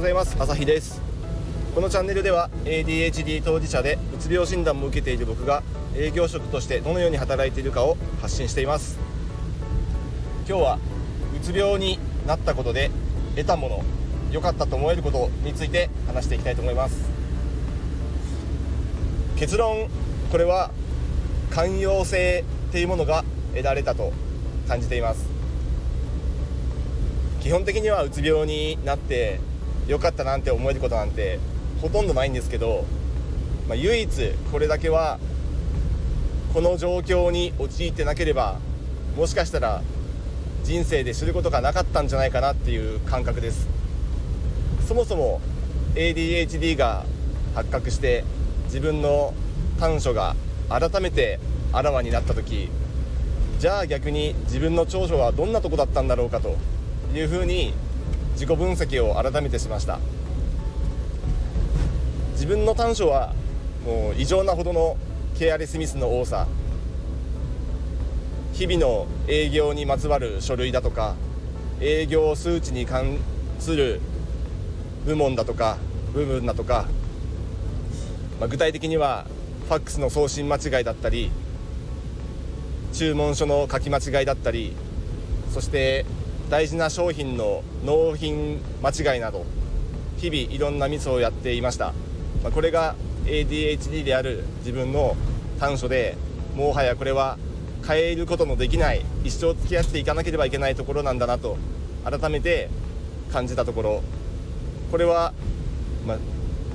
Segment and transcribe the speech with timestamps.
[0.00, 0.34] ございます。
[0.40, 1.02] 朝日です。
[1.74, 5.62] このチャンネルでは ADHD 当事者でうつ病診断も受けている僕が
[5.94, 8.98] 営業職としてどのように働いているかを発信しています。
[10.48, 10.78] 今日は
[11.36, 12.90] うつ病になったことで
[13.36, 13.84] 得たもの
[14.32, 16.96] 良かったと思えることについて話していきたいと思います。
[19.36, 19.90] 結論
[20.32, 20.70] これは
[21.50, 23.22] 寛容性っていうものが
[23.52, 24.14] 得られたと
[24.66, 25.26] 感じています。
[27.42, 29.40] 基本的にはうつ病になって
[29.86, 31.38] 良かったなんて思えることなんて
[31.80, 32.84] ほとんどないんですけど、
[33.68, 35.18] まあ、唯一これだけは
[36.52, 38.58] この状況に陥ってなければ
[39.16, 39.82] もしかしたら
[40.62, 43.66] 人生ですることがなかったんじゃないかなっていう感覚です。
[44.86, 45.40] そもそも
[45.94, 47.04] ADHD が
[47.54, 48.24] 発覚して
[48.64, 49.34] 自分の
[49.78, 50.34] 短所が
[50.68, 51.38] 改めて
[51.72, 52.68] あらわになった時
[53.58, 56.56] じゃあ逆に自分の長所はどんなとこだったんだろうかと
[57.14, 57.72] いうふうに
[58.40, 59.98] 自己分析を改めてしました。
[62.32, 63.34] 自分の短所は
[63.84, 64.96] もう異常なほどの
[65.38, 66.46] ケアレスミスの多さ。
[68.54, 71.16] 日々の営業にまつわる書類だとか
[71.80, 73.18] 営業数値に関
[73.58, 74.00] する
[75.04, 75.76] 部門だとか
[76.14, 76.86] 部分だとか、
[78.38, 79.26] まあ、具体的には
[79.68, 81.30] ファックスの送信間違いだったり
[82.92, 84.74] 注文書の書き間違いだったり
[85.52, 86.04] そして
[86.50, 89.46] 大事な商品の納品間違いなど
[90.18, 91.94] 日々いろんなミスをやっていました、
[92.42, 95.16] まあ、これが ADHD である自分の
[95.60, 96.16] 短所で
[96.56, 97.38] もはやこれは
[97.86, 101.56] 変えることのできない一生付き合っていかなければいけないところなんだなと
[102.04, 102.68] 改めて
[103.32, 104.02] 感じたところ。
[104.90, 105.32] これは、
[106.06, 106.18] まあ、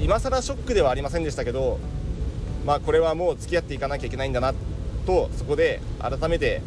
[0.00, 1.78] 今更ショックではありませんでしたけど、
[2.64, 4.54] まあ、これはもう付き合っていかなきゃいけないんだな
[5.06, 6.62] とそこで改めて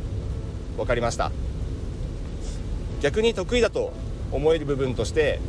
[0.77, 1.31] 分かりました。
[3.01, 3.91] 逆に得意だと
[4.31, 5.39] 思える部分として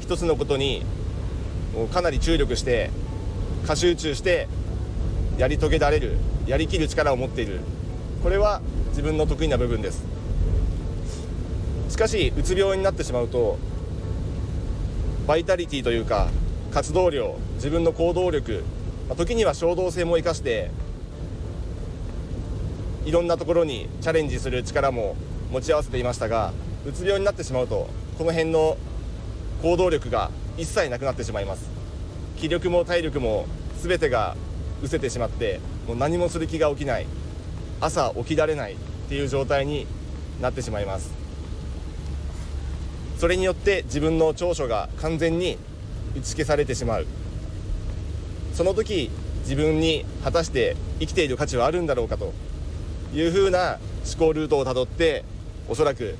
[0.00, 0.82] 一つのことに
[1.92, 2.90] かなり注力して
[3.66, 4.48] 過集中して
[5.38, 6.16] やり遂げられる
[6.46, 7.60] やりきる力を持っている。
[8.22, 10.04] これは自分の得意な部分です。
[11.90, 13.58] しかしうつ病になってしまうと
[15.26, 16.28] バイタリティというか
[16.72, 18.64] 活動量自分の行動力
[19.16, 20.70] 時には衝動性も生かして
[23.04, 25.14] いろんなところにチャレンジする力も
[25.52, 26.52] 持ち合わせていましたが
[26.86, 28.76] うつ病になってしまうとこの辺の
[29.62, 31.70] 行動力が一切なくなってしまいます。
[32.36, 33.46] 気力も体力も
[33.80, 34.36] 全てが
[34.82, 37.06] 失せてしまってもう何もする気が起きない
[37.80, 38.76] 朝起きられないっ
[39.08, 39.86] ていう状態に
[40.40, 41.10] なってしまいます。
[43.18, 45.56] それによって自分の長所が完全に
[46.16, 47.06] 打ち消されてしまう。
[48.52, 52.32] その時自分に果たして生きている価値はあるんだろうかと
[53.14, 55.24] いうふうな思考ルートをたどって
[55.68, 56.16] おそらく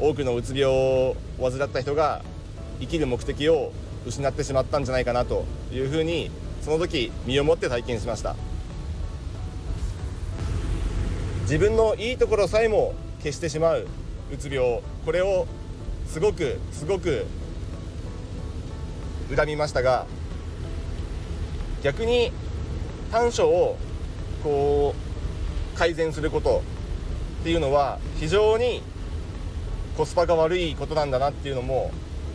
[0.00, 2.22] 多くのうつ病を患った人が
[2.80, 3.72] 生きる目的を
[4.06, 6.30] 失ってしまったんじゃないかなというふうに
[6.62, 8.36] その時身をもって体験しました。
[11.42, 13.86] 自分のいいところさえも消してしまう
[14.30, 15.46] うつ病これを
[16.06, 17.24] すごくすごく
[19.34, 20.04] 恨みましたが
[21.82, 22.32] 逆に
[23.10, 23.78] 短所を
[24.44, 24.94] こ
[25.74, 26.62] う改善すること
[27.40, 28.82] っていうのは非常に
[29.98, 31.90] コスパが悪いことなんだなっていうのも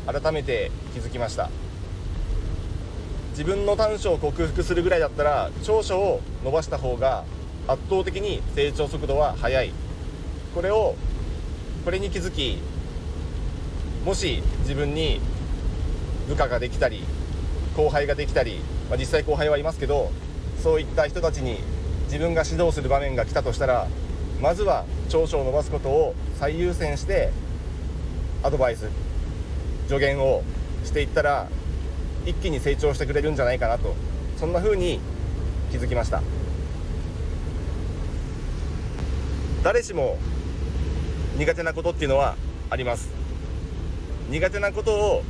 [0.06, 1.50] 改めて気づきました。
[3.30, 7.24] 自分の短所を克服するぐらいだったら長所を伸ばした方が
[7.70, 9.72] 圧倒的に成長速度は速い。
[10.54, 10.96] これを
[11.86, 12.58] これに気づき
[14.06, 15.22] もし自分に
[16.28, 17.06] 部下ができたり
[17.78, 18.60] 後輩ができたり、
[18.90, 20.12] まあ、実際後輩はいますけど
[20.62, 21.60] そういった人たちに
[22.08, 23.88] 自分が指導する場面が来たとしたら
[24.42, 27.32] まずは長所を伸ばすことを最優先して
[28.44, 28.90] アドバイス
[29.88, 30.44] 助言を
[30.84, 31.48] していったら
[32.26, 33.96] 一気に成長してくれるんじゃないかなと
[34.38, 35.00] そんな風に
[35.72, 36.22] 気づきました。
[39.64, 40.18] 誰しも
[41.38, 42.36] 苦手なことっていうのは
[42.70, 43.10] あります。
[44.30, 45.24] 苦手なことを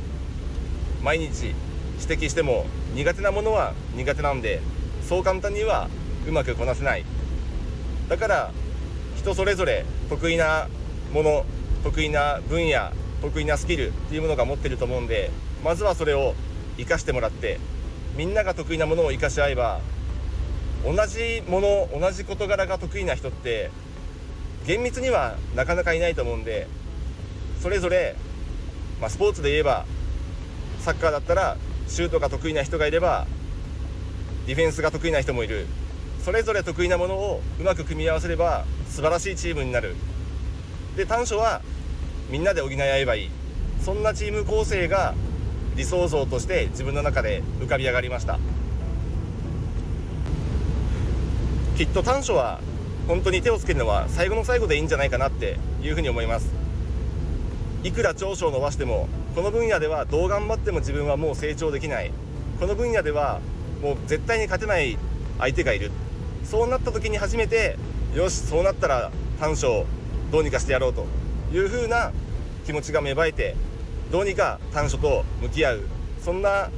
[1.02, 1.54] 毎日
[2.00, 4.60] 指摘しても苦手なものは苦手なんで
[5.08, 5.88] そう簡単には
[6.26, 7.04] うまくこなせない。
[8.08, 8.50] だから
[9.16, 10.68] 人それぞれ得意な
[11.12, 11.46] もの
[11.84, 12.90] 得意な分野
[13.24, 15.30] 得意なスキルっていうものが持ってると思うんで
[15.64, 16.34] まずはそれを
[16.76, 17.58] 生かしてもらって
[18.16, 19.80] みんなが得意なものを生かし合えば
[20.84, 23.70] 同じもの同じ事柄が得意な人って
[24.66, 26.68] 厳密にはなかなかいないと思うんで
[27.62, 28.14] それぞれ、
[29.00, 29.86] まあ、スポーツで言えば
[30.80, 31.56] サッカーだったら
[31.88, 33.26] シュートが得意な人がいれば
[34.46, 35.66] ディフェンスが得意な人もいる。
[36.22, 39.94] それぞれ得意なものをうまく組み合わせれば素晴らしいチームになる。
[40.96, 41.60] で短所は
[42.34, 43.30] みんなで補い合えばいい。
[43.80, 45.14] そんなチーム構成が
[45.76, 48.40] 理想像として自分の中で浮かび上がりました。
[51.76, 52.58] きっと短所は
[53.06, 56.50] 本当に手をつけるのは最後の最後でいいんじゃないかなっていうふうに思います。
[57.84, 62.10] いくら長所を伸ばしてもこの分野ではどう頑張っても自分はもう成長できない。
[62.58, 63.38] この分野では
[63.80, 64.98] もう絶対に勝てない
[65.38, 65.92] 相手がいる。
[66.42, 67.78] そうなった時に初めて
[68.12, 69.86] よしそうなったら短所を
[70.32, 71.06] どうにかしてやろうと
[71.52, 72.10] いうふうな
[72.64, 73.54] 気持ちが芽生えて
[74.10, 75.82] どうにか短所と向き合う
[76.22, 76.70] そんな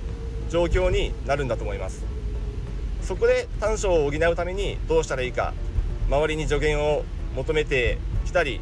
[0.50, 2.04] 状況になるんだと思います。
[3.02, 5.54] そこで短所を補うためにどうしたらいいか
[6.08, 7.04] 周りに助言を
[7.36, 8.60] 求めてきたり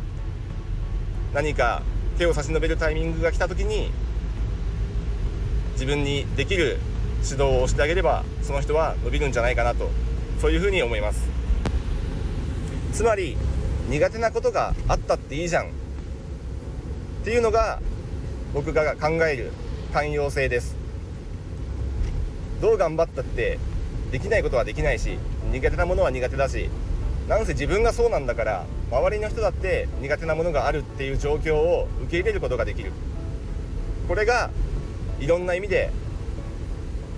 [1.32, 1.82] 何か
[2.18, 3.90] 手を差し伸べるタイミングが来た時に
[5.72, 6.78] 自分にできる
[7.22, 9.88] 指導をしてあげればその人は伸びるんじゃないかなと
[10.40, 11.26] そういうふうに思います。
[12.92, 13.36] つまり
[13.88, 15.83] 苦手なことがあったっていいじゃん。
[17.24, 17.80] っていうのが
[18.52, 19.50] 僕が考える
[19.94, 20.76] 寛容性です。
[22.60, 23.58] どう頑張ったって
[24.12, 25.16] できないことはできないし
[25.50, 26.68] 苦手なものは苦手だし
[27.26, 32.92] なんせ自分がそうなんだから周りの人だって苦手なものがあるっていう状況を受け入れることができる。
[34.06, 34.50] これが
[35.18, 35.90] いろんな意味で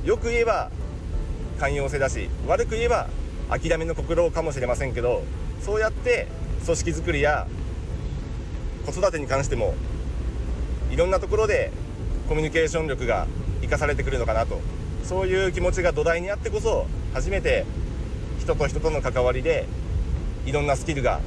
[0.04, 0.70] よく言えば
[1.58, 3.08] 寛容性だし悪く言えば
[3.50, 5.24] 諦めの心かもしれませんけど
[5.62, 6.28] そうやって
[6.64, 7.48] 組織づくりや
[8.86, 9.74] 子育てに関しても
[10.90, 11.70] いろんなところで
[12.28, 13.26] コミュニケーション力が
[13.62, 14.60] 生かされてくるのかなと。
[15.04, 17.64] そういう気持ちが土台にあってこそ初めて
[18.40, 19.66] 人と人との関わりで
[20.46, 21.20] いろんなスキルが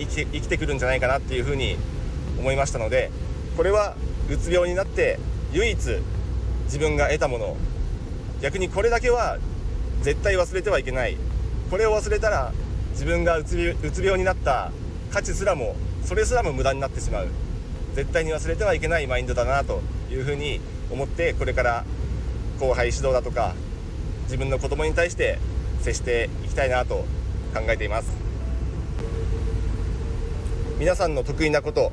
[0.00, 1.76] 生き生きてくるんじゃないかなっていうふうに
[2.40, 3.12] 思いましたので
[3.56, 3.94] これは
[4.28, 5.20] うつ病になって
[5.52, 5.78] 唯一
[6.64, 7.56] 自分が得たもの
[8.40, 9.38] 逆にこれだけは
[10.02, 11.16] 絶対忘れてはいけない。
[11.70, 12.52] これを忘れたら
[12.92, 14.72] 自分がうつ病になった
[15.12, 17.28] 価値すらもそれすらも無駄になってしまう。
[17.94, 20.60] 絶対に忘れてはいけないマインドだなというふうに
[20.90, 21.84] 思ってこれから
[22.58, 23.54] 後輩指導だとか
[24.24, 25.38] 自分の子供に対して
[25.80, 27.04] 接していきたいなと
[27.54, 28.10] 考えています。
[30.78, 31.92] 皆さんの得意なこと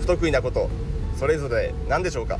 [0.00, 0.68] 不得意なこと
[1.16, 2.38] それぞれ何でしょうか？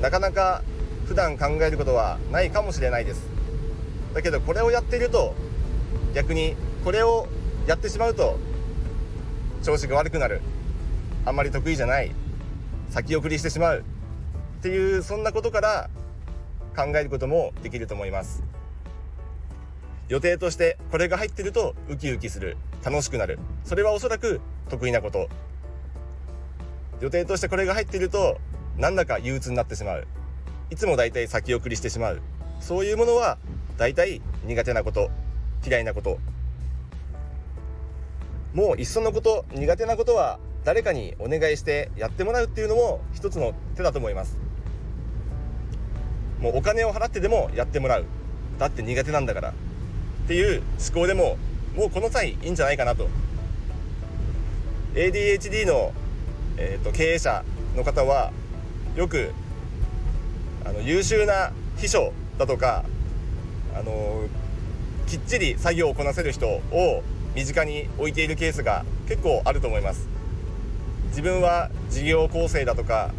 [0.00, 0.62] なかなか
[1.06, 3.20] 普段考えることはないかもしれないです。
[4.14, 5.34] だけどこれをやっていると
[6.14, 7.26] 逆にこれを
[7.66, 8.38] やってしまうと
[9.62, 10.40] 調子が悪くなる。
[11.28, 12.10] あんまり得意じゃない
[12.88, 13.84] 先送りしてしまう
[14.60, 15.90] っていうそんなことから
[16.74, 18.42] 考えることもできると思います。
[20.08, 22.56] 予定としてこれが入ってるとウキウキする。
[22.82, 23.38] 楽しくなる。
[23.64, 24.40] それはおそらく
[24.70, 25.28] 得意なこと。
[27.00, 28.38] 予定としてこれが入ってると
[28.76, 30.06] なんだか憂鬱になってしまう。
[30.70, 32.20] いつもだいたい先送りしてしまう。
[32.60, 33.36] そういうものは
[33.76, 35.10] だいたい苦手なこと。
[35.66, 36.18] 嫌いなこと。
[38.54, 44.36] もういっそのこと苦手なことは誰かにお願いしてやってもらうっていうのも一つの手だと思います。
[46.40, 48.04] もうお金を払ってでもやってもらう。
[48.58, 49.50] だって苦手なんだから。
[49.50, 49.52] っ
[50.28, 51.38] ていう思考でも
[51.74, 53.08] もうこの際いいんじゃないかなと。
[54.94, 55.92] ADHD の、
[56.56, 57.44] えーと、経営者
[57.76, 58.32] の方は
[58.96, 59.32] よく
[60.64, 62.84] あの優秀な秘書だとか、
[63.74, 64.28] あの
[65.06, 67.02] きっちり作業をこなせる人を
[67.34, 70.17] 身近に置いているケースが結構あると思います。
[71.08, 73.12] 自分は事業構成だとか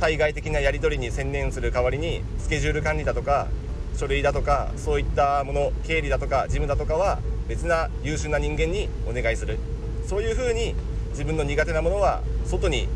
[0.00, 3.48] 対外的なやり取りに専念する代わりにスケジュール管理だとか
[3.96, 9.58] 書類だとかそういったもの経理だとか事務だとかは別な優秀な人間にお願いする。
[10.06, 10.74] そういうふうに
[11.10, 12.88] 自分の苦手なものは外に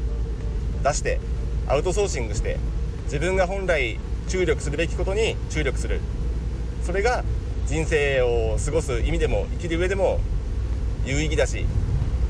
[0.83, 1.21] 出して
[1.66, 2.59] アウトソーシングして
[3.04, 6.00] 自分が本来注力するべきことに注力する。
[6.83, 7.25] それが
[7.66, 10.21] 人生を過ごす意味でも生きる上でも
[11.04, 11.66] 有意義だし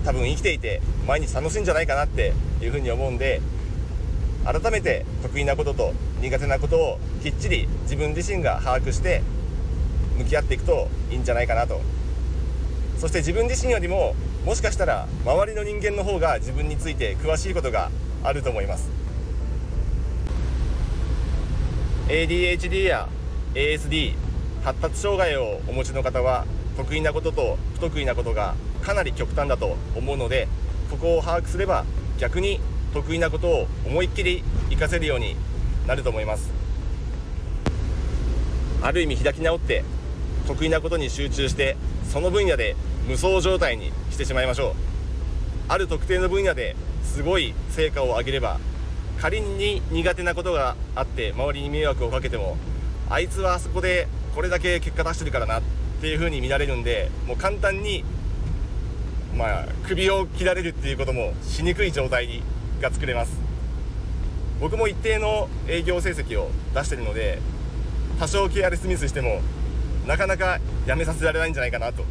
[0.04, 3.40] 多分生きていて毎日楽しいんじゃないかなっていうふうに思うんで
[4.44, 9.22] 改めて得意なことと苦手なことをきっちり自分自身が把握して
[10.18, 11.80] 向き合っていくといいんじゃないかなと。
[12.98, 17.90] そして自分自身よりももしかしたら周りの人間の方が自分について詳しいことが
[18.22, 18.90] あると思います。
[22.08, 23.08] ADHD や
[23.54, 24.14] ASD
[24.62, 26.46] 発達障害をお持ちの方は
[26.76, 30.46] 得意なことと不得意なことがかなり極端だと思うので
[30.90, 31.84] ここを把握すれば
[32.18, 32.60] 逆に
[32.92, 35.36] 得意なことを思いっきり活かせるように
[35.86, 36.52] なると思います。
[38.82, 39.82] ある意味開き直って
[40.46, 41.76] 得意なことに集中して
[42.12, 42.76] その分野で
[43.08, 44.74] 無双状態にしてしまいましょう。
[45.68, 48.60] ある特定の分野ですごい成果を上げれば
[49.20, 52.58] 仮に苦手なことがあって周りに迷惑をかけても
[53.08, 55.62] あいつはあそこでこれだけ結果出してるからなっ
[56.02, 58.04] ていう風に見られるんでもう簡単に
[59.36, 62.42] まあ首を切られるっていうこともしにくい状態
[62.80, 63.36] が作れます。
[64.60, 67.40] 僕も一定の営業成績を出してるので
[68.18, 69.40] 多少ケアレスミスしても
[70.06, 72.02] なかなかやめさせられないんじゃないかなと。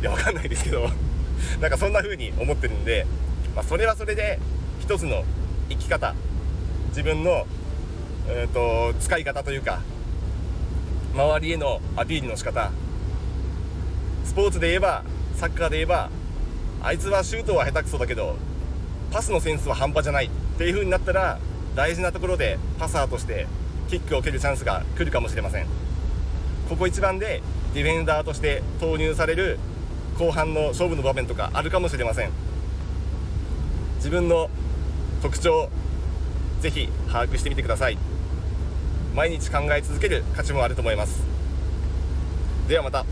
[0.00, 0.88] いやわかんないですけど。
[1.60, 3.06] なんかそんな風に思ってるんで、
[3.54, 4.38] まあ、それはそれで
[4.80, 5.24] 一つの
[5.68, 6.14] 生き方。
[6.90, 7.46] 自分の、
[8.28, 9.80] えーと、使い方というか
[11.14, 12.70] 周りへのアピールの仕方。
[14.24, 15.02] スポーツで言えば
[15.36, 16.10] サッカーで言えば
[16.84, 18.36] あいつはシュートは下手くそだけど
[19.12, 21.38] パスのセンスは半端じゃないっていう風になったら
[21.76, 23.46] 大事なところでパサーとして
[23.88, 25.66] キックを蹴るチャンスが来るかもしれません。
[26.68, 27.42] ここ一番で
[27.74, 29.58] ディフェンダーとして投入される
[30.18, 32.30] 後半の勝負の場面とかあるかもしれません。
[33.96, 34.50] 自分の
[35.22, 35.68] 特徴
[36.60, 37.98] ぜひ把握してみてください。
[39.14, 41.22] 毎日考え続ける価値もあると思います。
[42.66, 43.04] ではまた。